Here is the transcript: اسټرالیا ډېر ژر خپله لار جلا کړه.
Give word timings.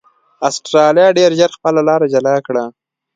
اسټرالیا 0.47 1.07
ډېر 1.17 1.31
ژر 1.39 1.51
خپله 1.57 1.81
لار 1.87 2.01
جلا 2.13 2.35
کړه. 2.47 2.63